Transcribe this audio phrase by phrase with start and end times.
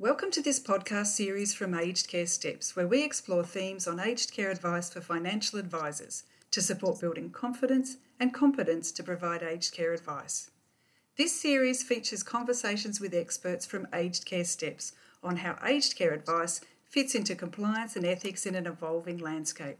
[0.00, 4.32] Welcome to this podcast series from Aged Care Steps, where we explore themes on aged
[4.32, 9.92] care advice for financial advisors to support building confidence and competence to provide aged care
[9.92, 10.52] advice.
[11.16, 16.60] This series features conversations with experts from Aged Care Steps on how aged care advice
[16.88, 19.78] fits into compliance and ethics in an evolving landscape.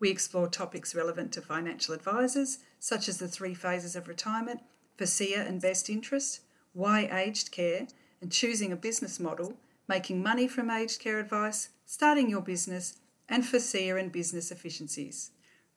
[0.00, 4.62] We explore topics relevant to financial advisors, such as the three phases of retirement,
[4.98, 6.40] FASEA and best interest,
[6.72, 7.86] why aged care,
[8.24, 9.52] and choosing a business model,
[9.86, 12.94] making money from aged care advice, starting your business,
[13.28, 15.30] and FASEA and business efficiencies.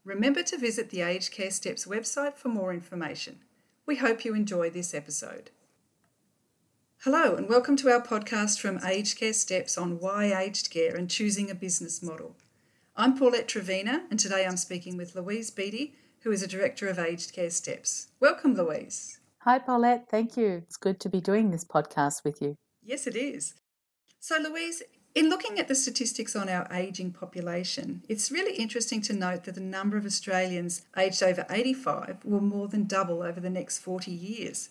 [0.06, 3.40] Remember to visit the Aged Care Steps website for more information.
[3.86, 5.52] We hope you enjoy this episode.
[7.04, 11.10] Hello, and welcome to our podcast from Aged Care Steps on why aged care and
[11.10, 12.38] choosing a business model.
[12.96, 16.98] I'm Paulette Trevina, and today I'm speaking with Louise Biti, who is a director of
[16.98, 18.08] Aged Care Steps.
[18.22, 19.20] Welcome, Louise.
[19.48, 20.10] Hi, Paulette.
[20.12, 20.62] Thank you.
[20.66, 22.58] It's good to be doing this podcast with you.
[22.84, 23.54] Yes, it is.
[24.20, 24.84] So, Louise,
[25.16, 29.56] in looking at the statistics on our ageing population, it's really interesting to note that
[29.56, 34.12] the number of Australians aged over 85 will more than double over the next 40
[34.12, 34.68] years.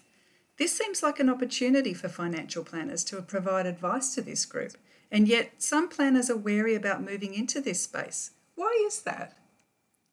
[0.58, 4.72] This seems like an opportunity for financial planners to provide advice to this group,
[5.10, 8.32] and yet some planners are wary about moving into this space.
[8.56, 9.38] Why is that?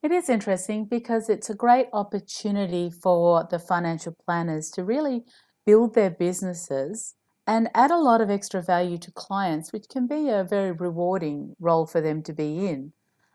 [0.04, 5.24] It is interesting because it's a great opportunity for the financial planners to really
[5.66, 7.16] build their businesses
[7.48, 11.56] and add a lot of extra value to clients, which can be a very rewarding
[11.58, 12.92] role for them to be in.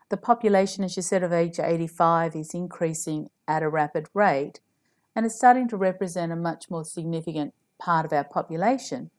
[0.09, 4.59] The population, as you said, of age 85 is increasing at a rapid rate
[5.15, 9.09] and is starting to represent a much more significant part of our population.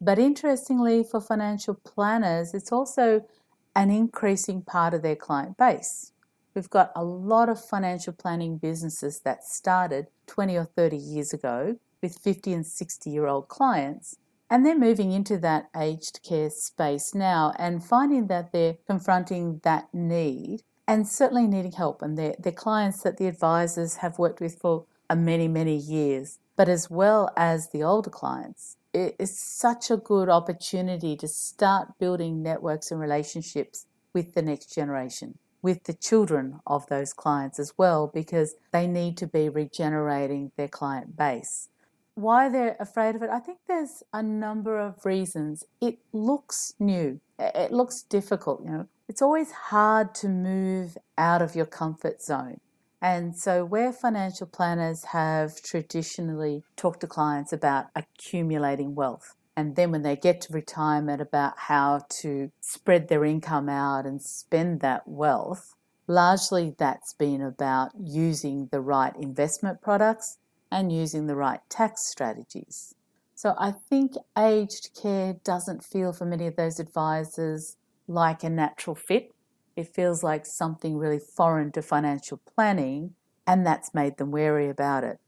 [0.00, 3.26] But interestingly, for financial planners, it's also
[3.74, 6.12] an increasing part of their client base.
[6.54, 11.76] We've got a lot of financial planning businesses that started 20 or 30 years ago
[12.02, 14.16] with 50 and 60 year old clients.
[14.48, 19.94] And they're moving into that aged care space now and finding that they're confronting that
[19.94, 22.02] need and certainly needing help.
[22.02, 26.40] And they're, they're clients that the advisors have worked with for uh, many, many years,
[26.56, 28.76] but as well as the older clients.
[28.92, 34.74] It is such a good opportunity to start building networks and relationships with the next
[34.74, 40.52] generation with the children of those clients as well because they need to be regenerating
[40.56, 41.68] their client base.
[42.14, 45.64] Why they're afraid of it, I think there's a number of reasons.
[45.80, 48.88] It looks new, it looks difficult, you know.
[49.08, 52.60] It's always hard to move out of your comfort zone.
[53.02, 59.90] And so, where financial planners have traditionally talked to clients about accumulating wealth, and then
[59.90, 65.06] when they get to retirement about how to spread their income out and spend that
[65.06, 65.74] wealth
[66.06, 70.38] largely that's been about using the right investment products
[70.72, 72.94] and using the right tax strategies.
[73.34, 77.76] So i think aged care doesn't feel for many of those advisors
[78.08, 79.30] like a natural fit.
[79.76, 83.14] It feels like something really foreign to financial planning
[83.46, 85.20] and that's made them wary about it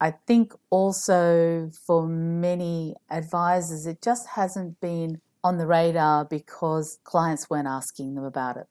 [0.00, 7.50] I think also for many advisors, it just hasn't been on the radar because clients
[7.50, 8.66] weren't asking them about it.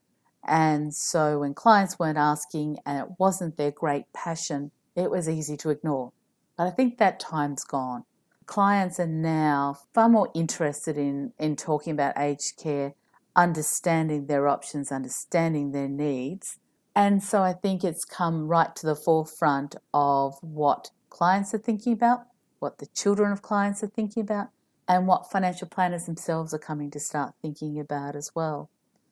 [0.46, 5.56] And so when clients weren't asking and it wasn't their great passion, it was easy
[5.58, 6.12] to ignore.
[6.56, 8.04] But I think that time's gone.
[8.46, 12.94] Clients are now far more interested in, in talking about aged care,
[13.36, 16.58] understanding their options, understanding their needs.
[16.96, 21.92] And so I think it's come right to the forefront of what clients are thinking
[21.92, 22.26] about,
[22.58, 24.48] what the children of clients are thinking about,
[24.88, 28.70] and what financial planners themselves are coming to start thinking about as well.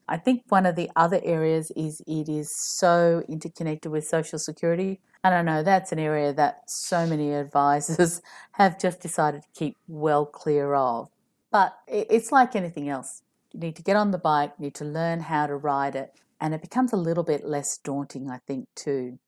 [0.09, 5.01] I think one of the other areas is it is so interconnected with Social Security.
[5.23, 8.21] And I know that's an area that so many advisors
[8.53, 11.09] have just decided to keep well clear of.
[11.51, 13.21] But it's like anything else.
[13.53, 16.13] You need to get on the bike, you need to learn how to ride it,
[16.39, 19.19] and it becomes a little bit less daunting, I think, too.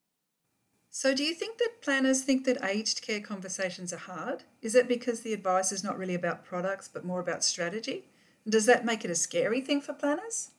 [0.91, 4.43] So, do you think that planners think that aged care conversations are hard?
[4.61, 8.05] Is it because the advice is not really about products but more about strategy?
[8.47, 10.51] Does that make it a scary thing for planners?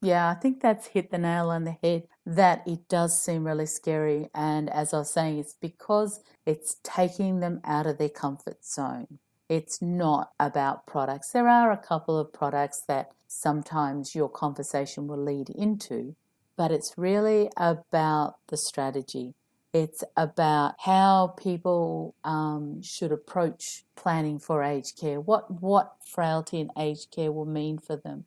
[0.00, 3.66] Yeah, I think that's hit the nail on the head that it does seem really
[3.66, 4.28] scary.
[4.34, 9.18] And as I was saying, it's because it's taking them out of their comfort zone.
[9.48, 11.30] It's not about products.
[11.30, 16.16] There are a couple of products that sometimes your conversation will lead into,
[16.56, 19.34] but it's really about the strategy.
[19.74, 26.70] It's about how people um, should approach planning for aged care, what, what frailty and
[26.78, 28.24] aged care will mean for them,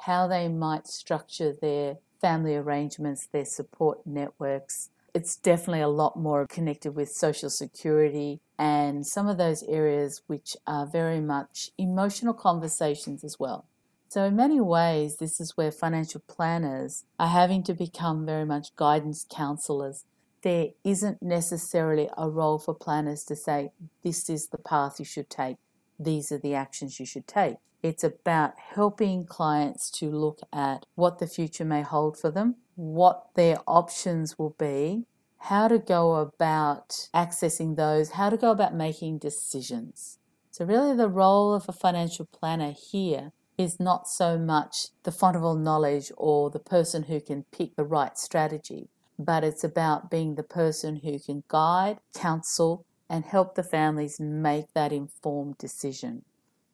[0.00, 6.46] how they might structure their family arrangements, their support networks, it's definitely a lot more
[6.46, 13.24] connected with social security and some of those areas which are very much emotional conversations
[13.24, 13.66] as well.
[14.08, 18.74] So, in many ways, this is where financial planners are having to become very much
[18.76, 20.04] guidance counselors.
[20.42, 23.72] There isn't necessarily a role for planners to say,
[24.02, 25.56] this is the path you should take,
[25.98, 27.56] these are the actions you should take.
[27.82, 33.28] It's about helping clients to look at what the future may hold for them, what
[33.34, 35.04] their options will be,
[35.40, 40.18] how to go about accessing those, how to go about making decisions.
[40.50, 45.36] So, really, the role of a financial planner here is not so much the font
[45.36, 48.88] of all knowledge or the person who can pick the right strategy,
[49.24, 54.72] but it's about being the person who can guide, counsel, and help the families make
[54.74, 56.24] that informed decision.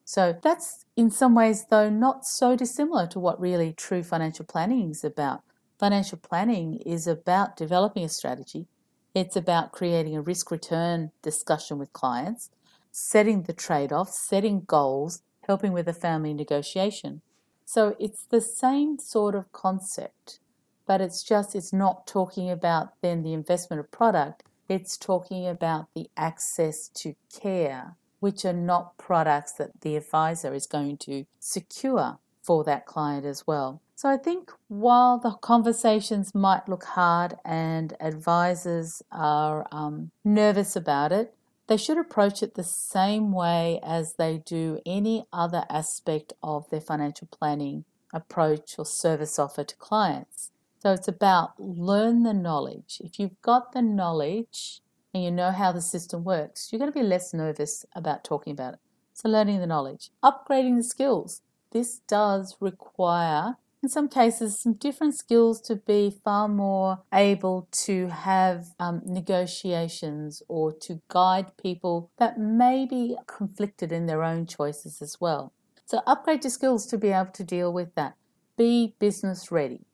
[0.04, 4.90] So that's in some ways, though, not so dissimilar to what really true financial planning
[4.90, 5.42] is about.
[5.78, 8.66] Financial planning is about developing a strategy,
[9.14, 12.50] it's about creating a risk return discussion with clients,
[12.92, 17.22] setting the trade offs, setting goals, helping with a family negotiation.
[17.64, 20.38] So it's the same sort of concept,
[20.86, 25.86] but it's just it's not talking about then the investment of product, it's talking about
[25.94, 32.18] the access to care which are not products that the advisor is going to secure
[32.42, 33.80] for that client as well.
[33.94, 41.12] So I think while the conversations might look hard and advisors are um, nervous about
[41.12, 41.34] it,
[41.66, 46.80] they should approach it the same way as they do any other aspect of their
[46.80, 50.50] financial planning approach or service offer to clients.
[50.78, 53.00] So it's about learn the knowledge.
[53.04, 54.80] If you've got the knowledge,
[55.16, 58.52] and you know how the system works, you're going to be less nervous about talking
[58.52, 58.80] about it.
[59.14, 61.40] So, learning the knowledge, upgrading the skills.
[61.70, 68.08] This does require, in some cases, some different skills to be far more able to
[68.08, 75.00] have um, negotiations or to guide people that may be conflicted in their own choices
[75.00, 75.54] as well.
[75.86, 78.16] So, upgrade your skills to be able to deal with that.
[78.58, 79.86] Be business ready.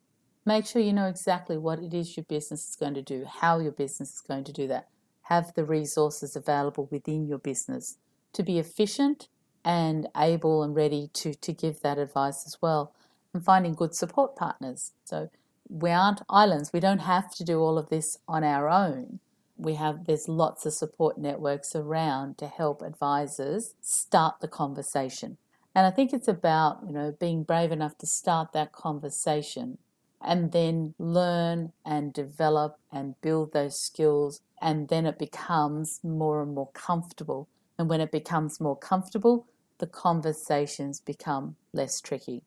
[0.44, 3.59] Make sure you know exactly what it is your business is going to do, how
[3.59, 4.89] your business is going to do that
[5.33, 7.97] have the resources available within your business
[8.33, 9.29] to be efficient
[9.65, 12.93] and able and ready to, to give that advice as well.
[13.33, 14.93] And finding good support partners.
[15.05, 15.31] So
[15.69, 16.71] we aren't islands.
[16.73, 19.21] We don't have to do all of this on our own.
[19.56, 25.39] We have there's lots of support networks around to help advisors start the conversation.
[25.75, 29.79] And I think it's about, you know, being brave enough to start that conversation
[30.24, 34.40] and then learn and develop and build those skills.
[34.60, 37.48] And then it becomes more and more comfortable.
[37.78, 39.46] And when it becomes more comfortable,
[39.78, 42.42] the conversations become less tricky.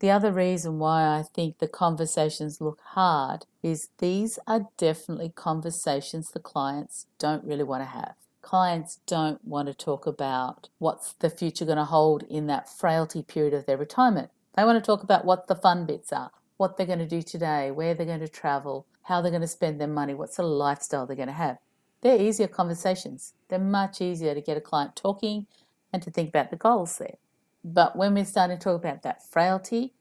[0.00, 6.30] The other reason why I think the conversations look hard is these are definitely conversations
[6.30, 8.14] the clients don't really want to have.
[8.40, 13.22] Clients don't want to talk about what's the future going to hold in that frailty
[13.22, 14.30] period of their retirement.
[14.56, 17.22] They want to talk about what the fun bits are what they're going to do
[17.22, 20.46] today, where they're going to travel, how they're going to spend their money, what sort
[20.46, 21.56] of lifestyle they're going to have.
[22.02, 23.32] They're easier conversations.
[23.48, 25.46] They're much easier to get a client talking
[25.92, 27.16] and to think about the goals there.
[27.64, 29.94] But when we're starting to talk about that frailty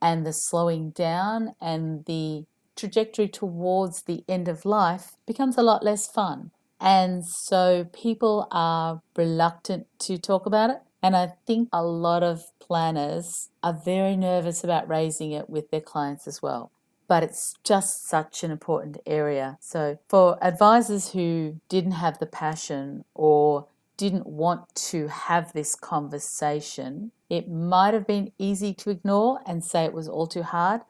[0.00, 2.44] and the slowing down and the
[2.76, 6.50] trajectory towards the end of life becomes a lot less fun.
[6.80, 10.80] And so people are reluctant to talk about it.
[11.02, 15.80] And I think a lot of planners are very nervous about raising it with their
[15.80, 16.70] clients as well.
[17.08, 19.58] But it's just such an important area.
[19.60, 27.10] So, for advisors who didn't have the passion or didn't want to have this conversation,
[27.28, 30.82] it might have been easy to ignore and say it was all too hard.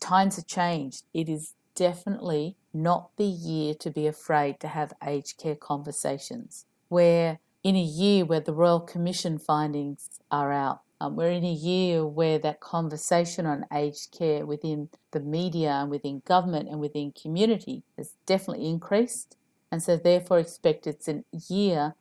[0.00, 1.04] Times have changed.
[1.12, 7.38] It is definitely not the year to be afraid to have aged care conversations where
[7.62, 10.82] in a year where the Royal Commission findings are out.
[11.00, 15.90] Um, we're in a year where that conversation on aged care within the media and
[15.90, 19.36] within government and within community has definitely increased.
[19.70, 21.94] And so, therefore, expect it's a year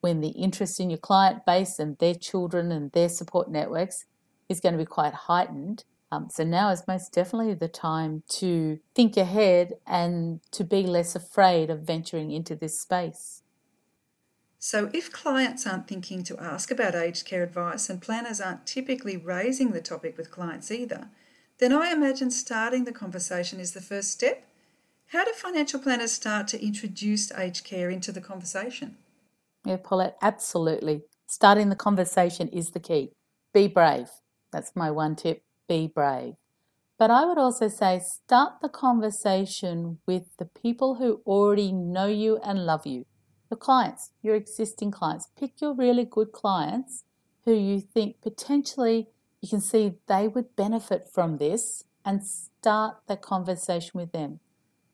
[0.00, 4.04] when the interest in your client base and their children and their support networks
[4.48, 5.84] is going to be quite heightened.
[6.10, 11.14] Um, so, now is most definitely the time to think ahead and to be less
[11.14, 13.41] afraid of venturing into this space.
[14.64, 19.16] So, if clients aren't thinking to ask about aged care advice and planners aren't typically
[19.16, 21.08] raising the topic with clients either,
[21.58, 24.46] then I imagine starting the conversation is the first step.
[25.08, 28.98] How do financial planners start to introduce aged care into the conversation?
[29.66, 31.02] Yeah, Paulette, absolutely.
[31.26, 33.10] Starting the conversation is the key.
[33.52, 34.10] Be brave.
[34.52, 35.42] That's my one tip.
[35.68, 36.34] Be brave.
[37.00, 42.36] But I would also say start the conversation with the people who already know you
[42.44, 43.06] and love you.
[43.52, 45.28] The clients, your existing clients.
[45.38, 47.04] Pick your really good clients
[47.44, 49.08] who you think potentially
[49.42, 54.40] you can see they would benefit from this and start that conversation with them.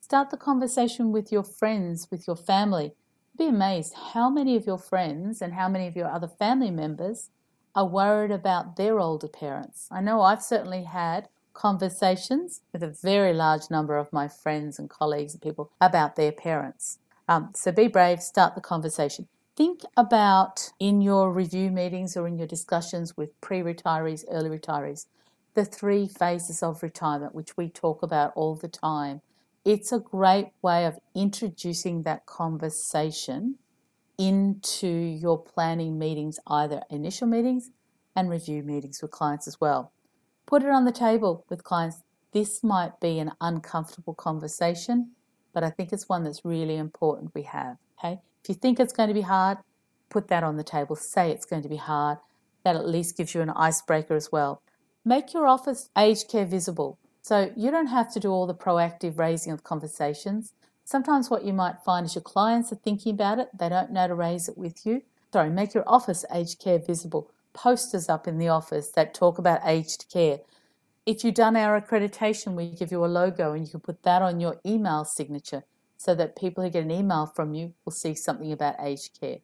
[0.01, 2.95] Start the conversation with your friends, with your family.
[3.39, 7.31] Be amazed how many of your friends and how many of your other family members
[7.77, 9.87] are worried about their older parents.
[9.89, 14.91] I know I've certainly had conversations with a very large number of my friends and
[14.91, 16.99] colleagues and people about their parents.
[17.29, 19.29] Um, so be brave, start the conversation.
[19.57, 25.07] Think about in your review meetings or in your discussions with pre retirees, early retirees,
[25.55, 29.21] the three phases of retirement, which we talk about all the time.
[29.65, 33.57] It's a great way of introducing that conversation
[34.17, 37.71] into your planning meetings, either initial meetings
[38.17, 39.93] and review meetings with clients as well.
[40.47, 42.03] Put it on the table with clients.
[42.33, 45.13] This might be an uncomfortable conversation,
[45.53, 47.77] but I think it's one that's really important we have.
[47.99, 48.21] Okay?
[48.43, 49.59] If you think it's going to be hard,
[50.09, 50.97] put that on the table.
[50.97, 52.19] Say it's going to be hard.
[52.65, 54.63] That at least gives you an icebreaker as well.
[55.05, 56.99] Make your office aged care visible.
[57.23, 60.53] So you don't have to do all the proactive raising of conversations.
[60.85, 64.09] Sometimes what you might find is your clients are thinking about it, they don't know
[64.09, 65.03] to raise it with you.
[65.33, 69.61] Sorry, make your office aged care visible posters up in the office that talk about
[69.65, 70.39] aged care.
[71.09, 74.21] If you've done our accreditation, we give you a logo and you can put that
[74.21, 75.65] on your email signature
[75.97, 79.39] so that people who get an email from you will see something about aged care.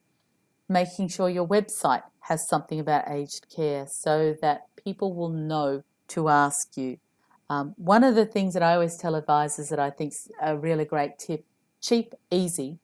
[0.69, 6.29] Making sure your website has something about aged care so that people will know to
[6.29, 6.99] ask you.
[7.49, 10.59] Um, one of the things that I always tell advisors that I think is a
[10.59, 11.47] really great tip,
[11.81, 12.79] cheap, easy,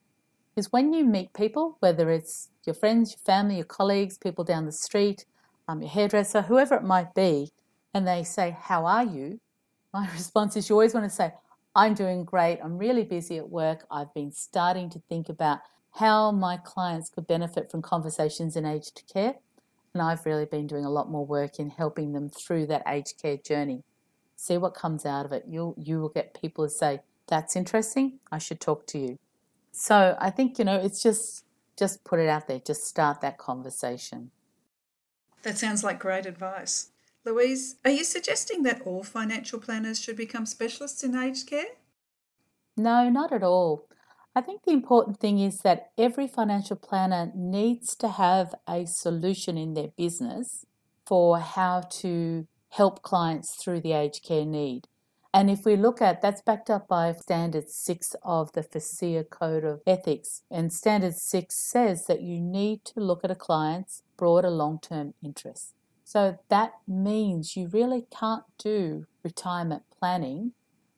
[0.57, 4.65] is when you meet people, whether it's your friends, your family, your colleagues, people down
[4.65, 5.27] the street,
[5.69, 7.53] um, your hairdresser, whoever it might be,
[7.95, 9.41] and they say, How are you?
[9.93, 11.33] My response is, You always want to say,
[11.75, 12.59] I'm doing great.
[12.63, 13.87] I'm really busy at work.
[13.91, 15.61] I've been starting to think about
[15.93, 19.37] how my clients could benefit from conversations in aged care.
[19.95, 23.21] And I've really been doing a lot more work in helping them through that aged
[23.21, 23.83] care journey.
[24.37, 25.45] See what comes out of it.
[25.49, 28.19] You'll, you will get people to say, That's interesting.
[28.33, 29.19] I should talk to you.
[29.73, 31.45] So I think, you know, it's just
[31.81, 34.31] just put it out there, just start that conversation.
[35.43, 36.91] That sounds like great advice.
[37.25, 41.67] Louise, are you suggesting that all financial planners should become specialists in aged care?
[42.77, 43.87] No, not at all.
[44.35, 49.59] I think the important thing is that every financial planner needs to have a solution
[49.59, 50.65] in their business
[51.05, 54.87] for how to help clients through the aged care need.
[55.35, 59.65] And if we look at that's backed up by Standard 6 of the FASEA Code
[59.65, 60.43] of Ethics.
[60.50, 65.15] And Standard 6 says that you need to look at a client's broader long term
[65.23, 65.75] interests.
[66.11, 70.55] So that means you really can't do retirement planning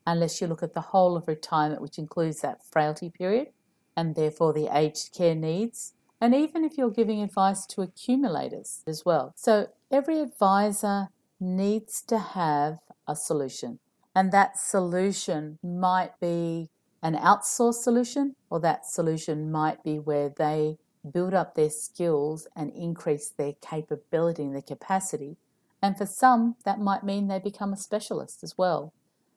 [0.06, 3.48] unless you look at the whole of retirement, which includes that frailty period
[3.94, 5.92] and therefore the aged care needs.
[6.18, 9.34] And even if you're giving advice to accumulators as well.
[9.36, 13.80] So every advisor needs to have a solution.
[14.16, 16.70] And that solution might be
[17.02, 20.78] an outsourced solution, or that solution might be where they
[21.10, 25.36] build up their skills and increase their capability and their capacity.
[25.80, 28.92] And for some, that might mean they become a specialist as well.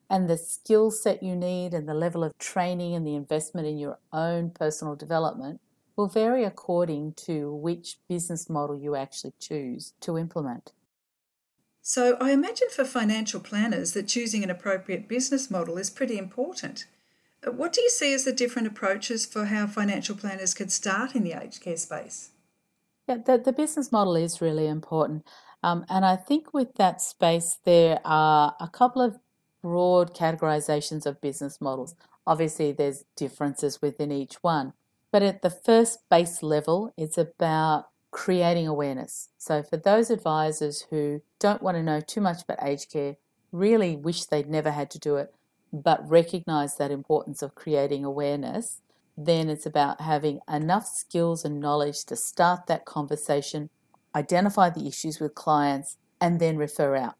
[0.08, 3.78] And the skill set you need and the level of training and the investment in
[3.78, 5.60] your own personal development
[5.96, 10.72] will vary according to which business model you actually choose to implement.
[11.82, 16.86] So I imagine for financial planners that choosing an appropriate business model is pretty important.
[17.44, 21.14] Uh, what do you see as the different approaches for how financial planners could start
[21.14, 22.30] in the aged care space?
[23.08, 25.24] Yeah, the, the business model is really important.
[25.62, 29.18] Um, and I think with that space, there are a couple of
[29.62, 31.94] broad categorizations of business models.
[32.26, 34.72] Obviously, there's differences within each one.
[35.12, 39.28] But at the first base level, it's about creating awareness.
[39.38, 43.16] So, for those advisors who don't want to know too much about aged care,
[43.52, 45.34] really wish they'd never had to do it,
[45.82, 48.80] but recognize that importance of creating awareness,
[49.16, 53.70] then it's about having enough skills and knowledge to start that conversation,
[54.14, 57.14] identify the issues with clients, and then refer out.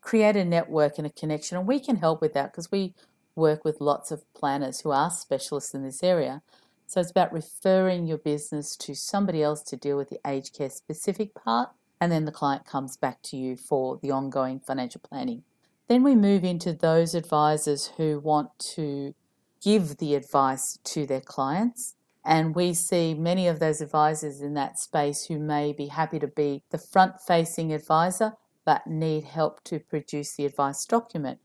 [0.00, 1.56] Create a network and a connection.
[1.56, 2.94] And we can help with that because we
[3.34, 6.42] work with lots of planners who are specialists in this area.
[6.86, 10.70] So it's about referring your business to somebody else to deal with the aged care
[10.70, 15.42] specific part, and then the client comes back to you for the ongoing financial planning.
[15.88, 19.14] Then we move into those advisors who want to
[19.62, 21.94] give the advice to their clients.
[22.24, 26.26] And we see many of those advisors in that space who may be happy to
[26.26, 28.34] be the front facing advisor
[28.66, 31.38] but need help to produce the advice document.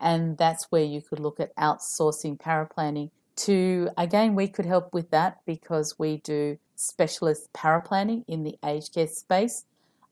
[0.00, 5.10] And that's where you could look at outsourcing paraplanning to, again, we could help with
[5.10, 9.66] that because we do specialist paraplanning in the aged care space.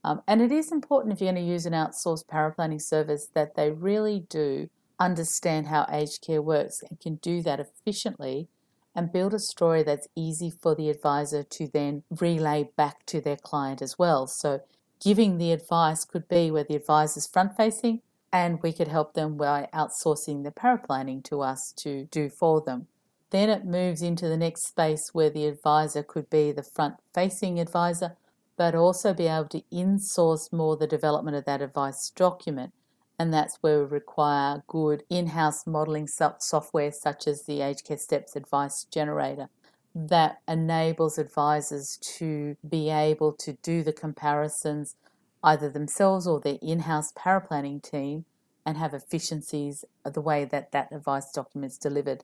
[0.05, 3.57] Um, and it is important if you're going to use an outsourced paraplanning service that
[3.57, 8.49] they really do understand how aged care works and can do that efficiently
[8.95, 13.37] and build a story that's easy for the advisor to then relay back to their
[13.37, 14.27] client as well.
[14.27, 14.61] So,
[15.01, 18.03] giving the advice could be where the advisor's front facing
[18.33, 22.89] and we could help them by outsourcing the paraplanning to us to do for them.
[23.31, 27.61] Then it moves into the next space where the advisor could be the front facing
[27.61, 28.17] advisor,
[28.59, 32.75] but also be able to insource more the development of that advice document
[33.19, 37.99] and that's where we require good in house modeling software such as the Aged Care
[37.99, 39.49] Steps Advice Generator
[39.95, 44.95] that enables advisors to be able to do the comparisons
[45.43, 48.25] either themselves or their in house paraplanning team
[48.65, 52.23] and have efficiencies of the way that that advice document is delivered.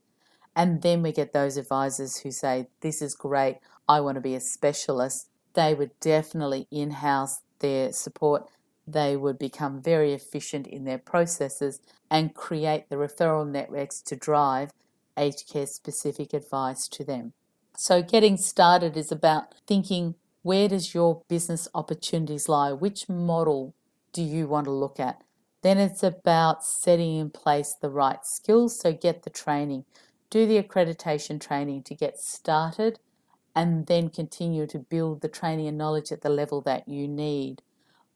[0.54, 4.34] And then we get those advisors who say, This is great, I want to be
[4.34, 5.28] a specialist.
[5.54, 8.48] They would definitely in house their support
[8.86, 11.80] they would become very efficient in their processes
[12.10, 14.72] and create the referral networks to drive
[15.16, 17.32] aged care specific advice to them.
[17.76, 22.72] So, getting started is about thinking where does your business opportunities lie?
[22.72, 23.74] Which model
[24.12, 25.22] do you want to look at?
[25.62, 28.78] Then it's about setting in place the right skills.
[28.78, 29.86] So, get the training,
[30.30, 32.98] do the accreditation training to get started,
[33.54, 37.62] and then continue to build the training and knowledge at the level that you need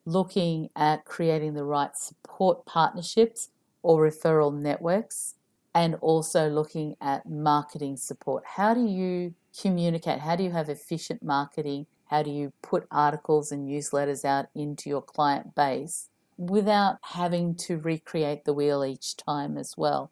[0.09, 3.51] looking at creating the right support partnerships
[3.83, 5.35] or referral networks,
[5.75, 8.43] and also looking at marketing support.
[8.57, 10.21] How do you communicate?
[10.21, 11.87] How do you have efficient marketing?
[12.07, 17.79] How do you put articles and newsletters out into your client base without having to
[17.79, 20.11] recreate the wheel each time as well?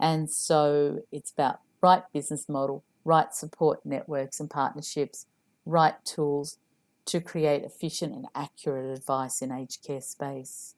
[0.00, 5.26] And so it's about right business model, right support networks and partnerships,
[5.66, 6.58] right tools,
[7.06, 10.74] to create efficient and accurate advice in aged care space.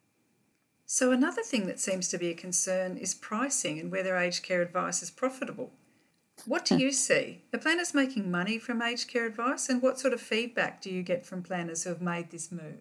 [0.84, 4.62] So, another thing that seems to be a concern is pricing and whether aged care
[4.62, 5.72] advice is profitable.
[6.44, 7.42] What do you see?
[7.52, 11.02] Are planners making money from aged care advice, and what sort of feedback do you
[11.02, 12.78] get from planners who have made this move?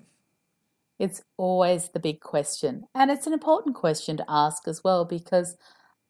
[0.99, 5.57] It's always the big question, and it's an important question to ask as well because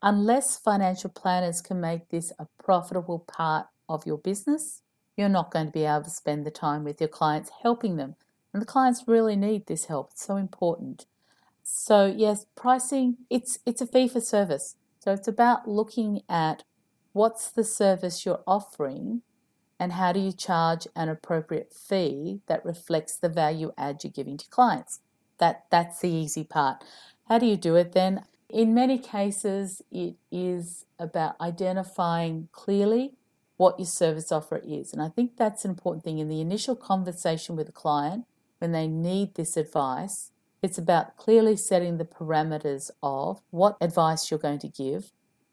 [0.02, 4.82] unless financial planners can make this a profitable part of your business,
[5.18, 8.16] you're not going to be able to spend the time with your clients helping them.
[8.54, 10.12] And the clients really need this help.
[10.12, 11.06] It's so important.
[11.64, 14.76] So yes, pricing it's it's a fee for service.
[15.00, 16.64] So it's about looking at
[17.12, 19.22] what's the service you're offering
[19.80, 24.38] and how do you charge an appropriate fee that reflects the value add you're giving
[24.38, 25.00] to clients.
[25.40, 26.84] That that's the easy part.
[27.28, 28.24] How do you do it then?
[28.50, 33.14] In many cases, it is about identifying clearly
[33.58, 34.94] what your service offer is.
[34.94, 38.26] And I think that's an important thing in the initial conversation with a client
[38.60, 40.32] when they need this advice.
[40.62, 45.12] It's about clearly setting the parameters of what advice you're going to give,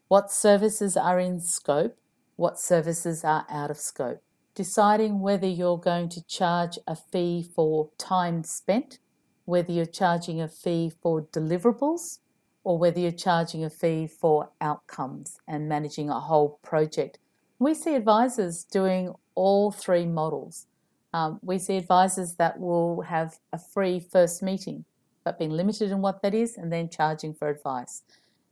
[0.08, 1.96] what services are in scope,
[2.36, 4.22] what services are out of scope.
[4.54, 8.98] Deciding whether you're going to charge a fee for time spent,
[9.44, 12.18] whether you're charging a fee for deliverables,
[12.64, 17.18] or whether you're charging a fee for outcomes and managing a whole project
[17.62, 20.66] we see advisors doing all three models.
[21.14, 24.84] Um, we see advisors that will have a free first meeting,
[25.22, 28.02] but being limited in what that is and then charging for advice.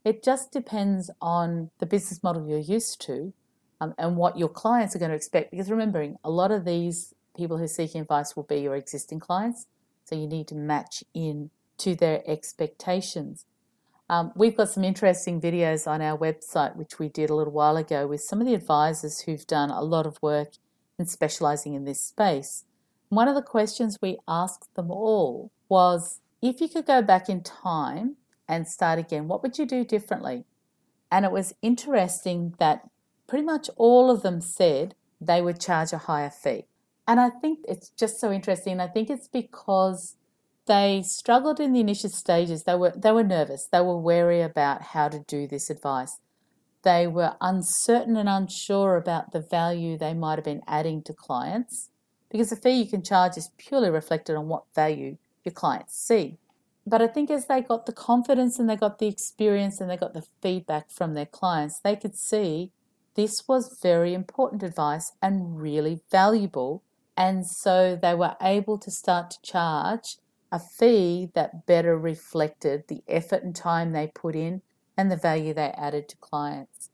[0.04, 3.32] It just depends on the business model you're used to
[3.80, 5.50] um, and what your clients are going to expect.
[5.50, 9.18] Because remembering, a lot of these people who are seeking advice will be your existing
[9.18, 9.66] clients,
[10.04, 13.44] so you need to match in to their expectations.
[14.10, 17.76] Um, we've got some interesting videos on our website, which we did a little while
[17.76, 20.54] ago, with some of the advisors who've done a lot of work
[20.98, 22.64] in specializing in this space.
[23.08, 27.44] One of the questions we asked them all was if you could go back in
[27.44, 28.16] time
[28.48, 30.44] and start again, what would you do differently?
[31.12, 32.90] And it was interesting that
[33.28, 36.66] pretty much all of them said they would charge a higher fee.
[37.06, 38.80] And I think it's just so interesting.
[38.80, 40.16] I think it's because
[40.70, 42.62] they struggled in the initial stages.
[42.62, 43.66] They were they were nervous.
[43.66, 46.20] They were wary about how to do this advice.
[46.84, 51.90] They were uncertain and unsure about the value they might have been adding to clients
[52.30, 56.38] because the fee you can charge is purely reflected on what value your clients see.
[56.86, 59.96] But I think as they got the confidence and they got the experience and they
[59.96, 62.70] got the feedback from their clients, they could see
[63.16, 66.84] this was very important advice and really valuable.
[67.16, 70.16] And so they were able to start to charge
[70.52, 74.62] a fee that better reflected the effort and time they put in
[74.96, 76.90] and the value they added to clients.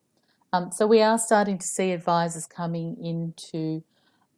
[0.53, 3.83] Um, so we are starting to see advisors coming into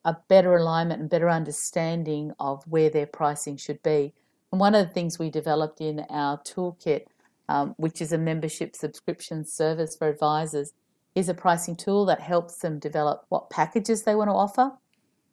[0.05, 4.15] a better alignment and better understanding of where their pricing should be.
[4.51, 7.05] And one of the things we developed in our toolkit,
[7.49, 10.73] um, which is a membership subscription service for advisors,
[11.15, 14.73] is a pricing tool that helps them develop what packages they want to offer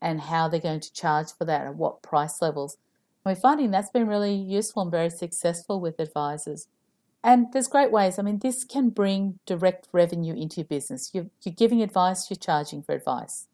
[0.01, 2.77] and how they're going to charge for that and what price levels.
[3.25, 6.67] We're finding that's been really useful and very successful with advisors.
[7.23, 8.19] And there's great ways.
[8.19, 11.09] I mean, this can bring direct revenue into your business.
[11.13, 13.47] You're, you're giving advice, you're charging for advice.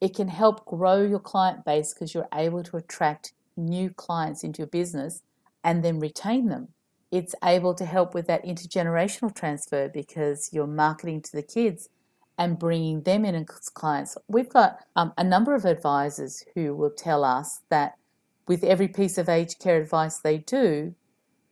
[0.00, 4.58] It can help grow your client base because you're able to attract new clients into
[4.58, 5.22] your business
[5.62, 6.68] and then retain them
[7.12, 11.90] it's able to help with that intergenerational transfer because you're marketing to the kids
[12.38, 14.16] and bringing them in as clients.
[14.26, 17.96] We've got um, a number of advisors who will tell us that
[18.46, 20.94] with every piece of aged care advice they do,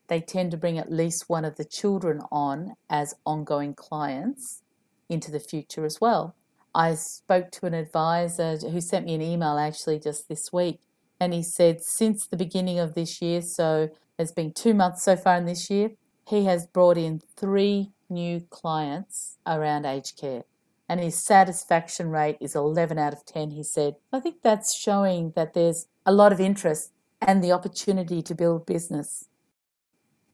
[0.08, 4.62] they tend to bring at least one of the children on as ongoing clients
[5.08, 6.34] into the future as well.
[6.74, 10.80] I spoke to an advisor who sent me an email actually just this week,
[11.20, 15.16] and he said since the beginning of this year, so it's been two months so
[15.16, 15.92] far in this year.
[16.28, 20.44] He has brought in three new clients around aged care.
[20.90, 23.94] And his satisfaction rate is 11 out of 10, he said.
[24.12, 26.90] I think that's showing that there's a lot of interest
[27.22, 29.28] and the opportunity to build business.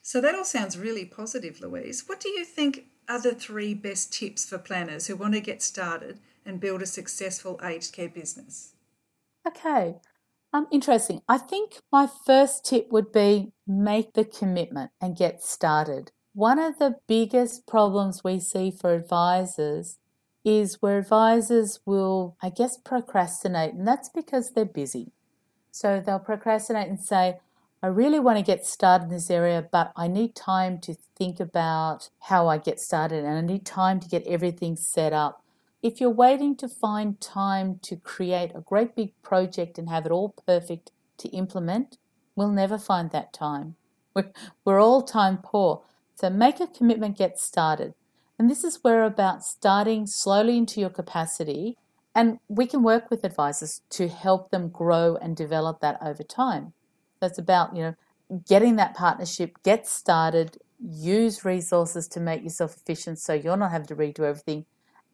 [0.00, 2.04] So that all sounds really positive, Louise.
[2.06, 5.60] What do you think are the three best tips for planners who want to get
[5.60, 8.72] started and build a successful aged care business?
[9.46, 9.96] Okay,
[10.54, 11.20] um, interesting.
[11.28, 16.12] I think my first tip would be make the commitment and get started.
[16.32, 19.98] One of the biggest problems we see for advisors
[20.46, 25.12] is where advisors will, I guess, procrastinate, and that's because they're busy.
[25.70, 27.40] So they'll procrastinate and say,
[27.82, 31.40] I really want to get started in this area, but I need time to think
[31.40, 35.42] about how I get started and I need time to get everything set up
[35.86, 40.10] if you're waiting to find time to create a great big project and have it
[40.10, 41.98] all perfect to implement,
[42.34, 43.76] we'll never find that time.
[44.64, 45.82] We're, all time poor.
[46.16, 47.94] So make a commitment, get started.
[48.38, 51.76] And this is where about starting slowly into your capacity.
[52.14, 56.72] And we can work with advisors to help them grow and develop that over time.
[57.20, 57.94] That's about, you know,
[58.46, 63.86] getting that partnership, get started, use resources to make yourself efficient so you're not having
[63.88, 64.66] to redo everything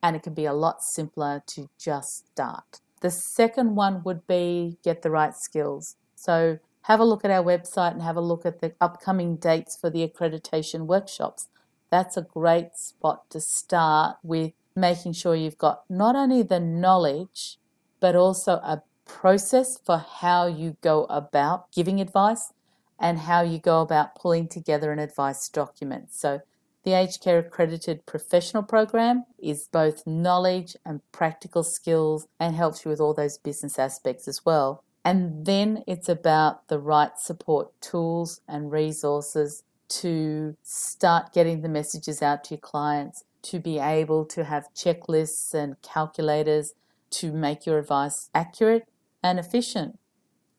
[0.02, 2.80] and it can be a lot simpler to just start.
[3.00, 5.96] The second one would be get the right skills.
[6.16, 9.76] So have a look at our website and have a look at the upcoming dates
[9.76, 11.48] for the accreditation workshops.
[11.92, 17.58] That's a great spot to start with making sure you've got not only the knowledge,
[18.00, 22.54] but also a process for how you go about giving advice
[22.98, 26.14] and how you go about pulling together an advice document.
[26.14, 26.40] So
[26.82, 32.90] the Aged Care Accredited Professional Program is both knowledge and practical skills and helps you
[32.90, 34.82] with all those business aspects as well.
[35.04, 39.64] And then it's about the right support tools and resources
[40.00, 45.52] to start getting the messages out to your clients, to be able to have checklists
[45.52, 46.74] and calculators
[47.10, 48.88] to make your advice accurate
[49.22, 49.98] and efficient.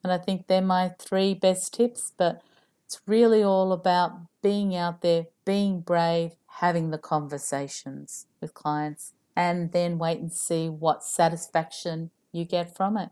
[0.03, 2.41] And I think they're my three best tips, but
[2.85, 9.71] it's really all about being out there, being brave, having the conversations with clients, and
[9.71, 13.09] then wait and see what satisfaction you get from it.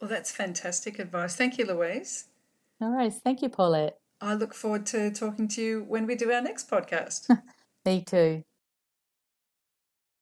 [0.00, 1.34] Well, that's fantastic advice.
[1.34, 2.26] Thank you, Louise.
[2.80, 3.12] All right.
[3.12, 3.98] Thank you, Paulette.
[4.20, 7.28] I look forward to talking to you when we do our next podcast.
[7.84, 8.42] Me too.